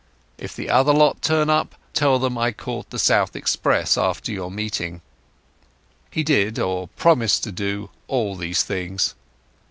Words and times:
If 0.39 0.55
the 0.55 0.67
other 0.67 0.93
lot 0.95 1.21
turn 1.21 1.47
up, 1.51 1.75
tell 1.93 2.17
them 2.17 2.35
I 2.35 2.51
caught 2.51 2.89
the 2.89 2.97
south 2.97 3.35
express 3.35 3.99
after 3.99 4.31
your 4.31 4.49
meeting." 4.49 5.01
He 6.09 6.23
did, 6.23 6.57
or 6.57 6.87
promised 6.95 7.43
to 7.43 7.51
do, 7.51 7.91
all 8.07 8.35
these 8.35 8.63
things. 8.63 9.13